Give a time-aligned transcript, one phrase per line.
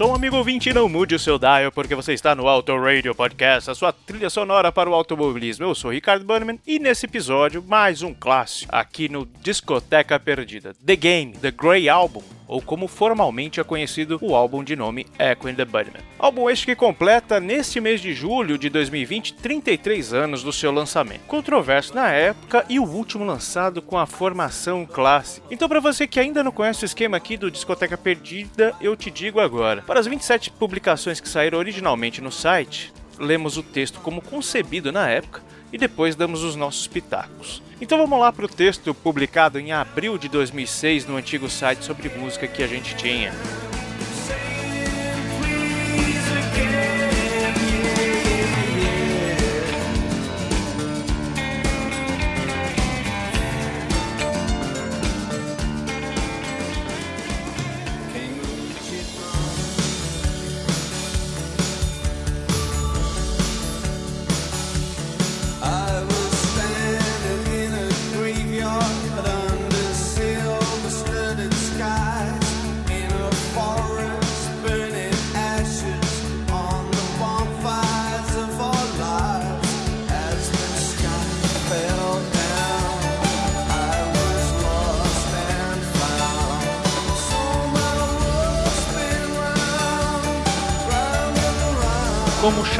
[0.00, 3.14] Som, amigo ouvinte, e não mude o seu dial, porque você está no Auto Radio
[3.14, 5.66] Podcast, a sua trilha sonora para o automobilismo.
[5.66, 10.74] Eu sou Ricardo Bannerman e nesse episódio, mais um clássico aqui no Discoteca Perdida.
[10.82, 15.46] The Game, The Grey Album, ou como formalmente é conhecido o álbum de nome Echo
[15.46, 16.02] and the Bunnymen.
[16.18, 21.20] Álbum este que completa neste mês de julho de 2020 33 anos do seu lançamento.
[21.28, 25.46] Controverso na época e o último lançado com a formação clássica.
[25.48, 29.12] Então para você que ainda não conhece o esquema aqui do Discoteca Perdida, eu te
[29.12, 29.82] digo agora.
[29.82, 35.08] Para as 27 publicações que saíram originalmente no site, lemos o texto como concebido na
[35.08, 35.40] época
[35.72, 37.62] e depois damos os nossos pitacos.
[37.80, 42.10] Então vamos lá para o texto publicado em abril de 2006 no antigo site sobre
[42.10, 43.32] música que a gente tinha.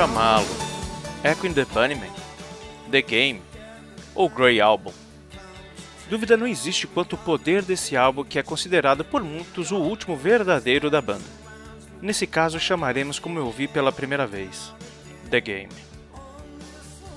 [0.00, 0.46] Chamá-lo?
[1.22, 2.10] Echo in the Bunnyman?
[2.90, 3.42] The Game?
[4.14, 4.94] Ou Grey Album?
[6.08, 10.16] Dúvida não existe quanto o poder desse álbum que é considerado por muitos o último
[10.16, 11.26] verdadeiro da banda.
[12.00, 14.72] Nesse caso chamaremos como eu vi pela primeira vez,
[15.28, 15.72] The Game.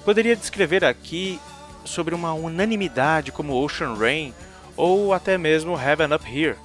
[0.04, 1.40] Poderia descrever aqui
[1.86, 4.34] sobre uma unanimidade como Ocean Rain
[4.76, 6.58] ou até mesmo Heaven Up Here,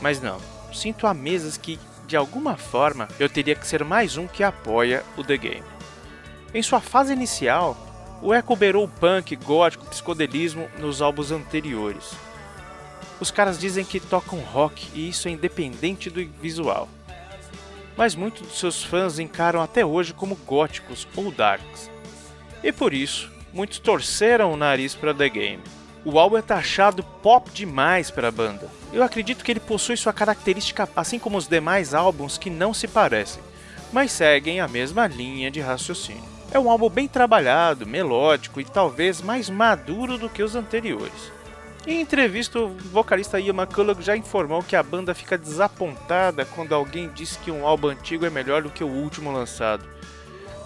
[0.00, 0.38] mas não,
[0.72, 1.76] sinto há meses que
[2.06, 5.64] de alguma forma, eu teria que ser mais um que apoia o The Game.
[6.54, 7.76] Em sua fase inicial,
[8.22, 12.14] o Echo beirou punk, gótico, psicodelismo nos álbuns anteriores.
[13.20, 16.88] Os caras dizem que tocam rock e isso é independente do visual.
[17.96, 21.90] Mas muitos de seus fãs encaram até hoje como góticos ou darks.
[22.62, 25.62] E por isso, muitos torceram o nariz para The Game.
[26.08, 28.70] O álbum é taxado pop demais para a banda.
[28.92, 32.86] Eu acredito que ele possui sua característica, assim como os demais álbuns que não se
[32.86, 33.42] parecem,
[33.92, 36.22] mas seguem a mesma linha de raciocínio.
[36.52, 41.32] É um álbum bem trabalhado, melódico e talvez mais maduro do que os anteriores.
[41.84, 47.10] Em entrevista, o vocalista Ian McCulloch já informou que a banda fica desapontada quando alguém
[47.16, 49.84] diz que um álbum antigo é melhor do que o último lançado.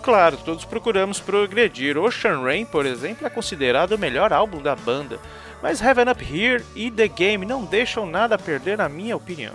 [0.03, 1.99] Claro, todos procuramos progredir.
[1.99, 5.21] Ocean Rain, por exemplo, é considerado o melhor álbum da banda,
[5.63, 9.53] mas Heaven Up Here e The Game não deixam nada a perder, na minha opinião.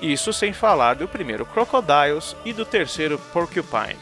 [0.00, 3.98] Isso sem falar do primeiro Crocodiles e do terceiro Porcupine.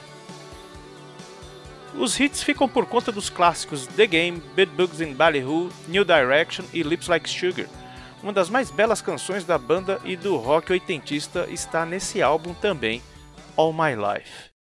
[1.94, 6.64] Os hits ficam por conta dos clássicos The Game, Bed Bugs in Ballyhoo, New Direction
[6.72, 7.66] e Lips Like Sugar.
[8.22, 13.02] Uma das mais belas canções da banda e do rock oitentista está nesse álbum também,
[13.56, 14.57] All My Life.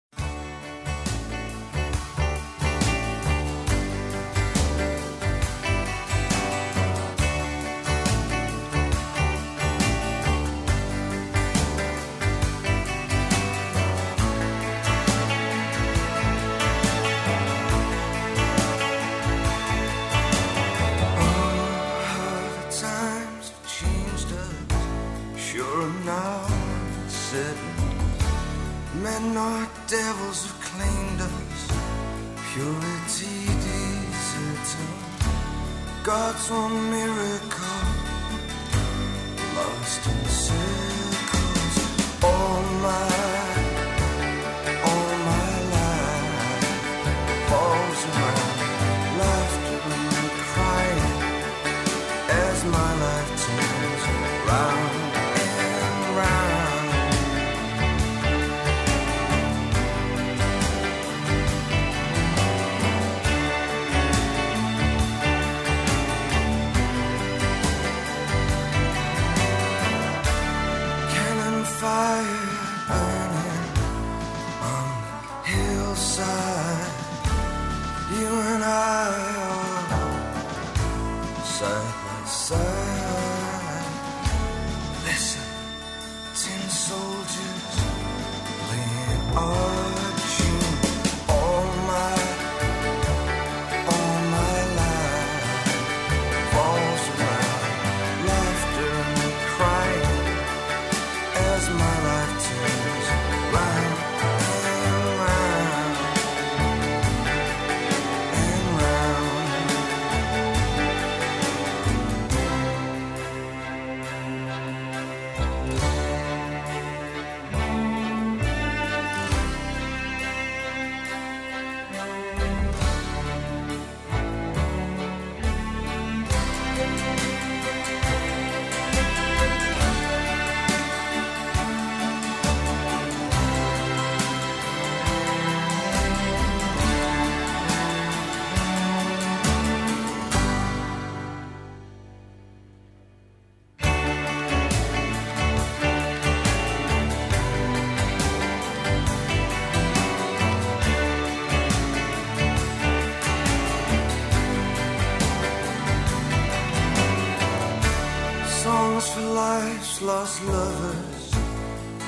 [160.31, 161.31] lost lovers,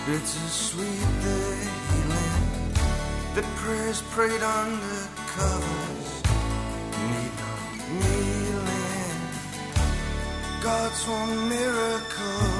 [0.06, 1.40] bittersweet the
[1.90, 2.74] healing.
[3.36, 6.22] The prayers prayed under covers
[7.10, 7.54] need no
[8.00, 9.20] kneeling.
[10.62, 12.53] God's one miracle.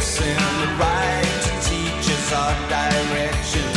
[0.00, 3.69] us in the right, to teach us our direction.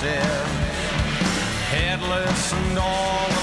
[0.00, 0.46] Said,
[1.72, 3.37] headless and all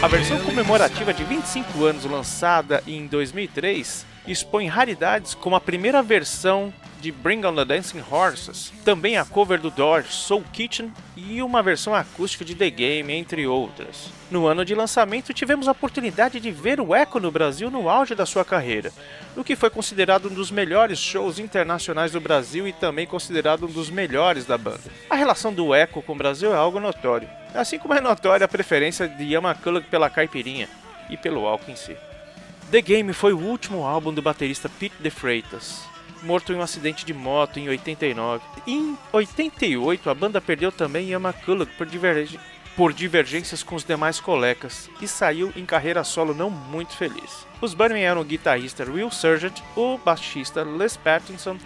[0.00, 6.72] A versão comemorativa de 25 anos lançada em 2003 expõe raridades como a primeira versão
[7.00, 11.62] de Bring on the Dancing Horses, também a cover do Doors Soul Kitchen e uma
[11.62, 14.10] versão acústica de The Game, entre outras.
[14.30, 18.14] No ano de lançamento, tivemos a oportunidade de ver o Echo no Brasil no auge
[18.14, 18.92] da sua carreira,
[19.36, 23.70] o que foi considerado um dos melhores shows internacionais do Brasil e também considerado um
[23.70, 24.90] dos melhores da banda.
[25.08, 28.48] A relação do Echo com o Brasil é algo notório, assim como é notória a
[28.48, 30.68] preferência de McCulloch pela caipirinha
[31.08, 31.96] e pelo álcool em si.
[32.70, 35.80] The Game foi o último álbum do baterista Pete De Freitas,
[36.22, 38.44] morto em um acidente de moto em 89.
[38.66, 41.20] Em 88, a banda perdeu também Ian
[41.76, 42.38] por, diverg-
[42.76, 47.46] por divergências com os demais colegas e saiu em carreira solo não muito feliz.
[47.60, 51.56] Os Burning eram o guitarrista Will Surgent, o baixista Les Pattinson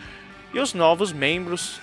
[0.55, 1.81] e os novos membros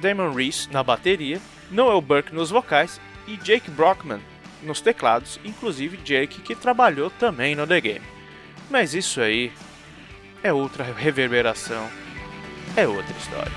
[0.00, 4.20] Damon Reese na bateria, Noel Burke nos vocais e Jake Brockman
[4.62, 8.04] nos teclados, inclusive Jake que trabalhou também no The Game.
[8.70, 9.52] Mas isso aí
[10.42, 11.88] é outra reverberação,
[12.76, 13.52] é outra história.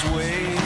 [0.00, 0.57] His way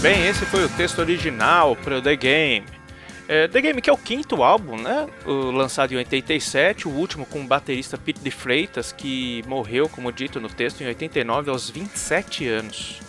[0.00, 2.66] bem, esse foi o texto original para o The Game.
[3.28, 5.06] É, The Game que é o quinto álbum, né?
[5.26, 10.10] O, lançado em 87, o último com o baterista Pete de Freitas, que morreu, como
[10.10, 13.00] dito no texto, em 89 aos 27 anos.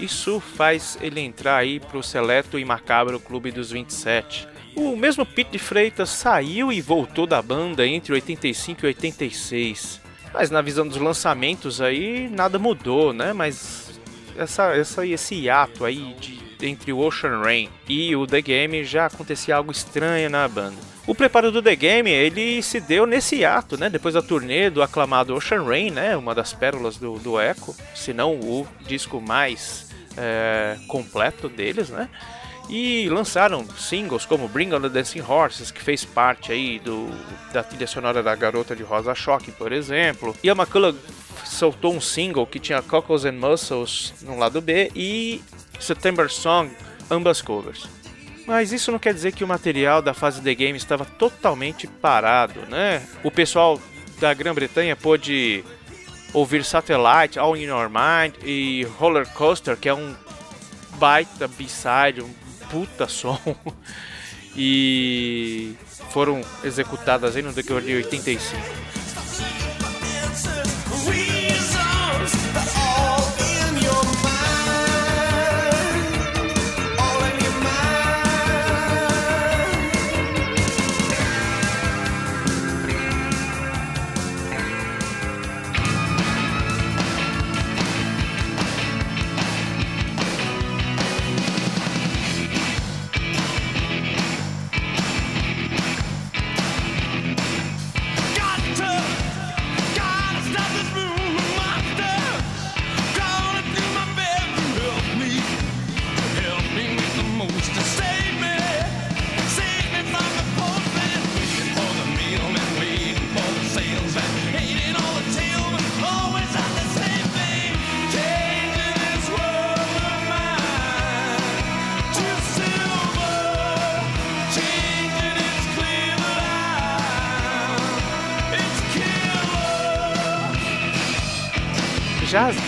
[0.00, 4.48] Isso faz ele entrar aí pro seleto e macabro Clube dos 27.
[4.74, 10.00] O mesmo Pete de Freitas saiu e voltou da banda entre 85 e 86.
[10.32, 13.32] Mas na visão dos lançamentos aí nada mudou, né?
[13.32, 13.87] Mas
[14.38, 19.06] essa, essa, esse hiato aí de, entre o Ocean Rain e o The Game já
[19.06, 20.76] acontecia algo estranho na banda.
[21.06, 23.88] O preparo do The Game ele se deu nesse hiato, né?
[23.88, 26.16] Depois da turnê do aclamado Ocean Rain, né?
[26.16, 32.08] Uma das pérolas do, do Echo, se não o disco mais é, completo deles, né?
[32.68, 37.08] E lançaram singles como Bring on the Dancing Horses, que fez parte aí do,
[37.50, 40.36] da trilha sonora da Garota de Rosa Choque, por exemplo.
[40.44, 40.94] E a McCullough
[41.58, 45.42] soltou um single que tinha Cockles and Muscles no lado B e
[45.80, 46.70] September Song,
[47.10, 47.88] ambas covers.
[48.46, 52.60] Mas isso não quer dizer que o material da fase The Game estava totalmente parado,
[52.66, 53.02] né?
[53.24, 53.80] O pessoal
[54.20, 55.64] da Grã-Bretanha pôde
[56.32, 60.14] ouvir Satellite, All in Your Mind e Roller Coaster, que é um
[60.94, 62.32] baita B-side, um
[62.70, 63.38] puta som.
[64.56, 65.74] e
[66.10, 68.97] foram executadas aí no decorrer de 85.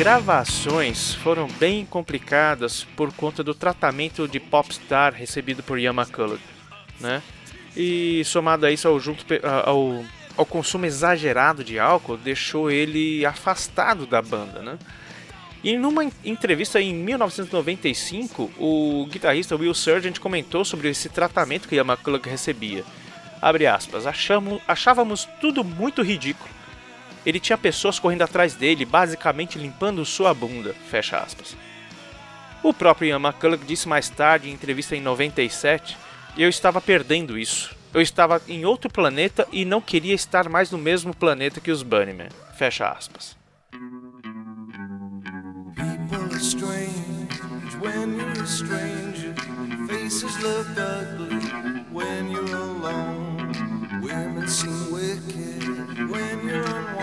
[0.00, 5.94] Gravações foram bem complicadas por conta do tratamento de popstar recebido por Ian
[6.98, 7.22] né?
[7.76, 9.26] E somado a isso ao, junto,
[9.66, 10.02] ao,
[10.38, 14.78] ao consumo exagerado de álcool, deixou ele afastado da banda, né?
[15.62, 21.84] E numa entrevista em 1995, o guitarrista Will Sargent comentou sobre esse tratamento que Ian
[22.24, 22.84] recebia.
[23.42, 24.04] Abre aspas,
[24.66, 26.59] achávamos tudo muito ridículo
[27.24, 30.74] ele tinha pessoas correndo atrás dele, basicamente limpando sua bunda.
[30.90, 31.56] Fecha aspas.
[32.62, 35.96] O próprio Ian McCulloch disse mais tarde, em entrevista em 97,
[36.36, 37.74] eu estava perdendo isso.
[37.92, 41.82] Eu estava em outro planeta e não queria estar mais no mesmo planeta que os
[41.82, 42.28] Bunnymen.
[42.56, 43.36] Fecha aspas.
[51.92, 53.52] When you're alone.
[54.00, 56.99] Women seem wicked when you're unwanted.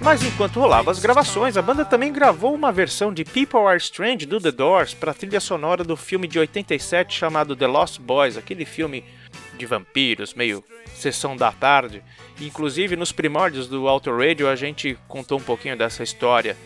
[0.00, 4.24] Mas enquanto rolava as gravações, a banda também gravou uma versão de People Are Strange
[4.24, 8.36] do The Doors para a trilha sonora do filme de 87 chamado The Lost Boys,
[8.36, 9.04] aquele filme
[9.58, 12.02] de vampiros, meio sessão da tarde.
[12.40, 16.56] Inclusive nos primórdios do Auto Radio a gente contou um pouquinho dessa história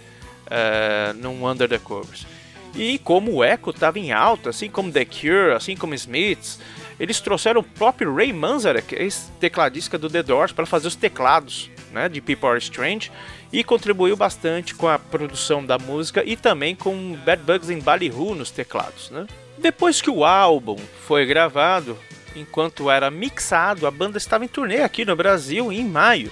[0.46, 2.26] uh, num Under the Covers.
[2.74, 6.60] E como o Echo estava em alta, assim como The Cure, assim como Smiths,
[7.00, 12.10] eles trouxeram o próprio Ray Manzarek, ex-tecladista do The Doors, para fazer os teclados né,
[12.10, 13.10] de People Are Strange
[13.50, 18.34] e contribuiu bastante com a produção da música e também com Bad Bugs em Ballyhoo
[18.34, 19.10] nos teclados.
[19.10, 19.26] Né?
[19.56, 21.98] Depois que o álbum foi gravado,
[22.36, 26.30] enquanto era mixado, a banda estava em turnê aqui no Brasil em maio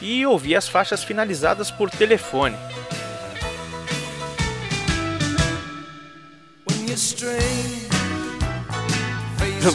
[0.00, 2.56] e ouvia as faixas finalizadas por telefone.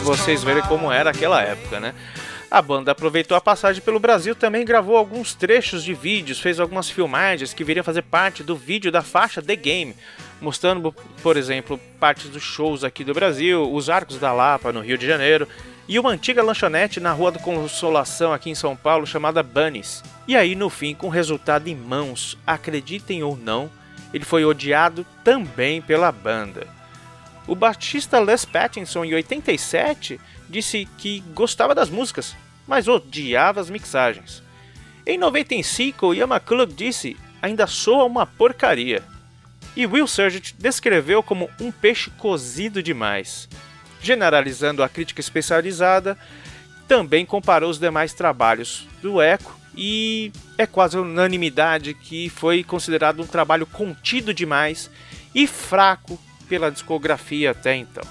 [0.00, 1.94] Vocês verem como era aquela época, né?
[2.50, 6.90] A banda aproveitou a passagem pelo Brasil, também gravou alguns trechos de vídeos, fez algumas
[6.90, 9.96] filmagens que viriam fazer parte do vídeo da faixa The Game,
[10.40, 14.98] mostrando, por exemplo, partes dos shows aqui do Brasil, os Arcos da Lapa no Rio
[14.98, 15.48] de Janeiro
[15.88, 20.02] e uma antiga lanchonete na Rua da Consolação aqui em São Paulo chamada Bunnies.
[20.28, 23.70] E aí, no fim, com resultado em mãos, acreditem ou não,
[24.12, 26.66] ele foi odiado também pela banda.
[27.46, 34.42] O baixista Les Pattinson, em 87, disse que gostava das músicas, mas odiava as mixagens.
[35.04, 39.02] Em 95, Ian McCulloch disse: ainda soa uma porcaria.
[39.74, 43.48] E Will Surgent descreveu como um peixe cozido demais.
[44.00, 46.16] Generalizando a crítica especializada,
[46.86, 53.26] também comparou os demais trabalhos do Echo e é quase unanimidade que foi considerado um
[53.26, 54.90] trabalho contido demais
[55.34, 56.20] e fraco
[56.52, 58.04] pela discografia até então.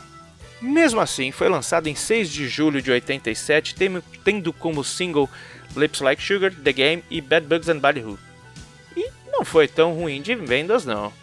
[0.59, 3.75] Mesmo assim, foi lançado em 6 de julho de 87,
[4.23, 5.29] tendo como single
[5.77, 8.17] Lips Like Sugar, The Game e Bad Bugs and Ballyhoo.
[8.97, 11.13] E não foi tão ruim de vendas não.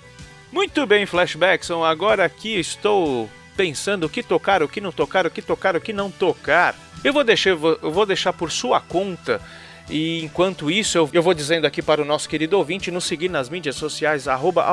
[0.53, 5.31] Muito bem, Flashbackson, agora aqui estou pensando o que tocar, o que não tocar, o
[5.31, 6.77] que tocar, o que não tocar.
[7.03, 9.41] Eu vou deixar, eu vou deixar por sua conta
[9.91, 13.31] e enquanto isso, eu, eu vou dizendo aqui para o nosso querido ouvinte nos seguir
[13.31, 14.65] nas mídias sociais, arroba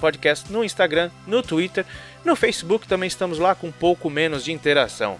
[0.00, 1.84] Podcast, no Instagram, no Twitter,
[2.24, 5.18] no Facebook também estamos lá com um pouco menos de interação.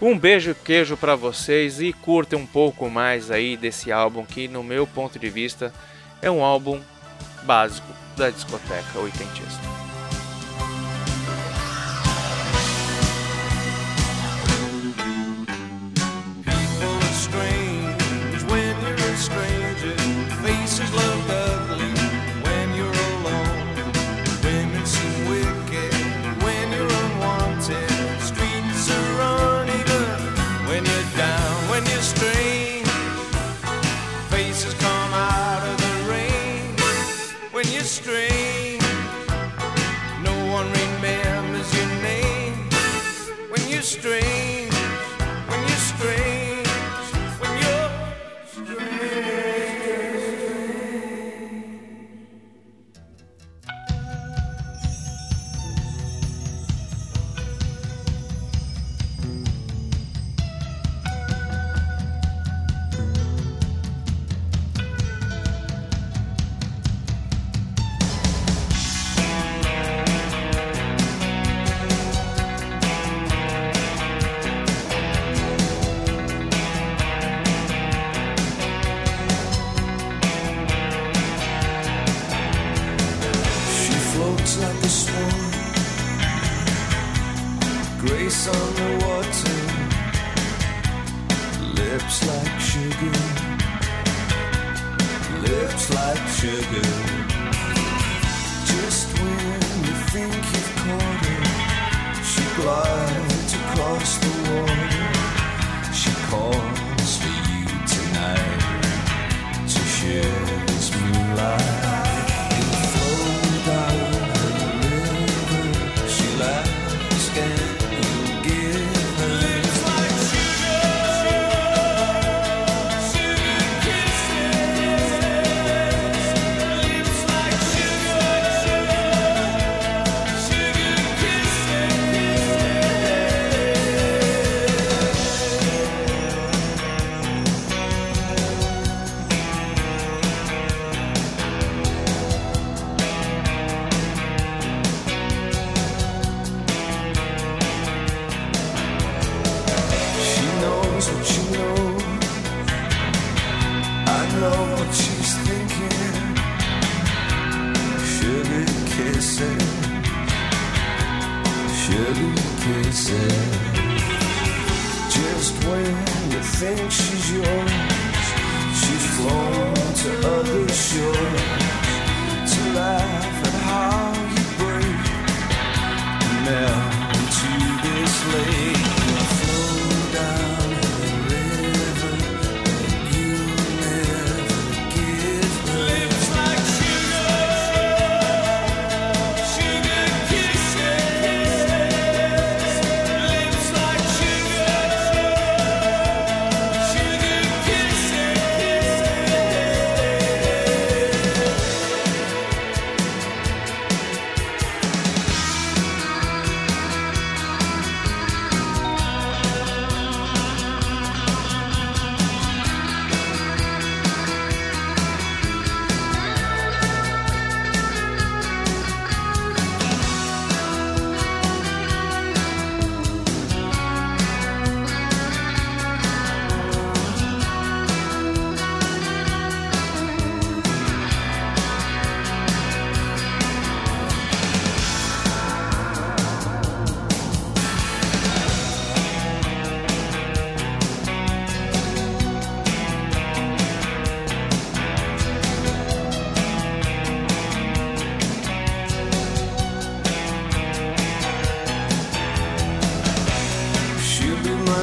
[0.00, 4.62] Um beijo queijo para vocês e curtem um pouco mais aí desse álbum que, no
[4.62, 5.74] meu ponto de vista,
[6.22, 6.80] é um álbum
[7.42, 9.77] básico da discoteca oitentista.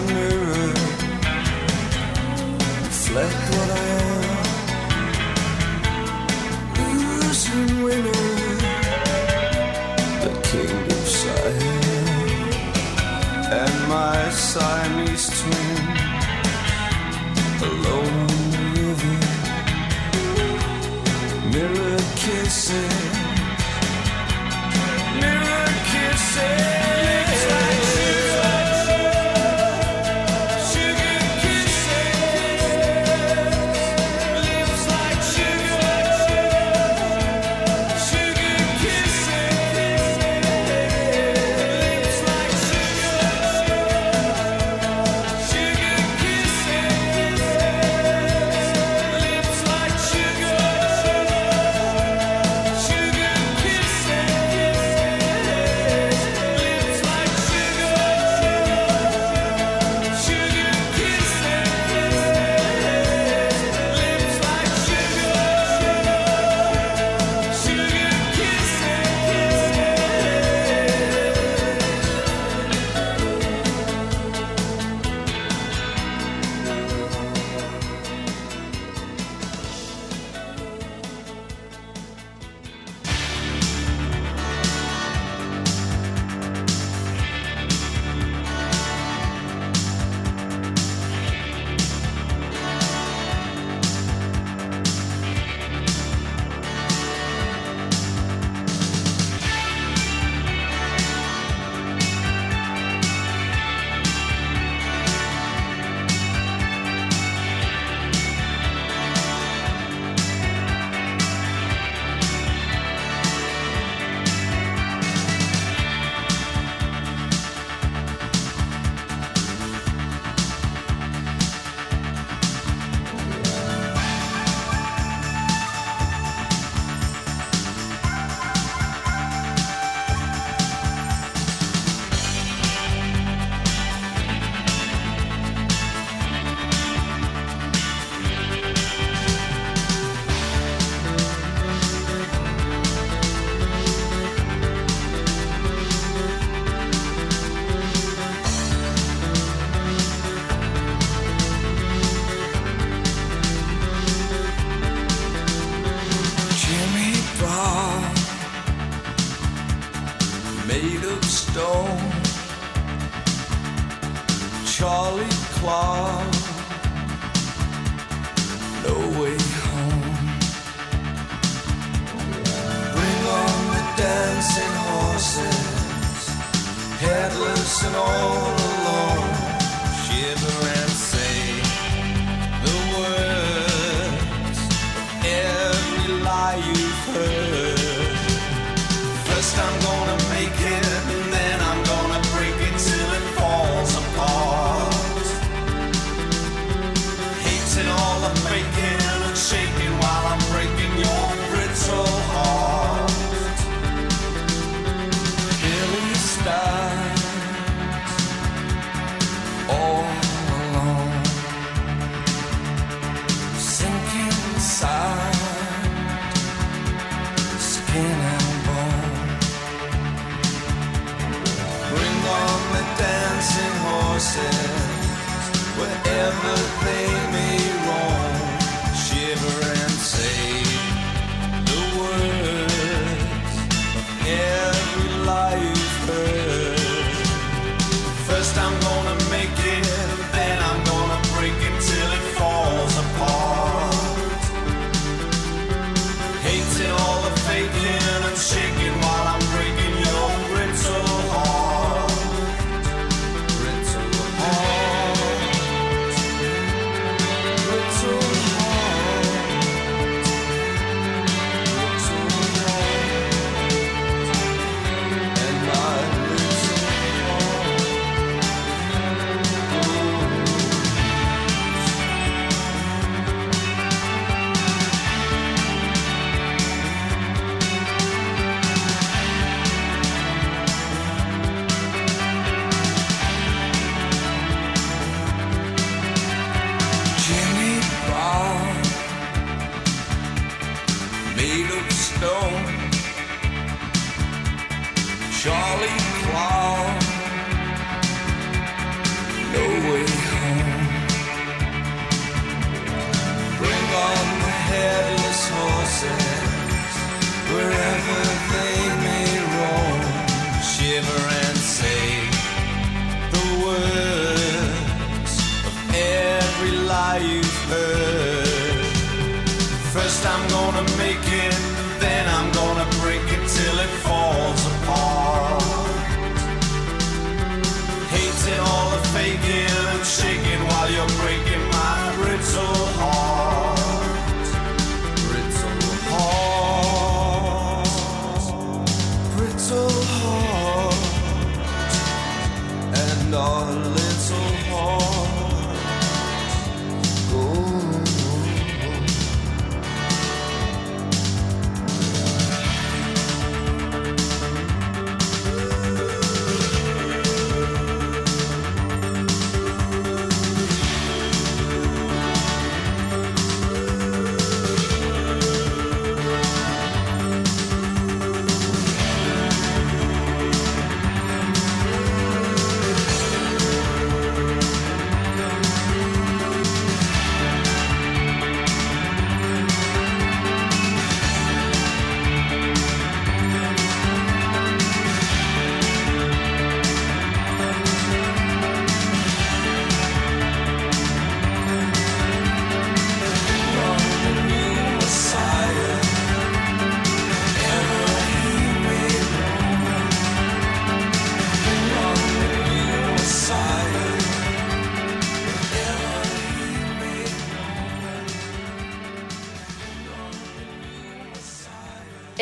[0.04, 0.76] reflect
[2.92, 3.55] Fled